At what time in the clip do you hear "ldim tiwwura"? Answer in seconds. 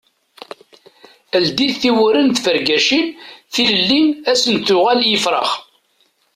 1.43-2.21